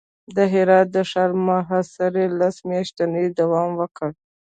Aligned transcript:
د 0.35 0.37
هرات 0.53 0.87
د 0.95 0.97
ښار 1.09 1.31
محاصرې 1.47 2.25
لس 2.39 2.55
میاشتې 2.69 3.25
دوام 3.39 3.69
وکړ. 3.79 4.09